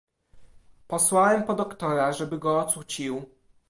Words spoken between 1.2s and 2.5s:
po doktora, żeby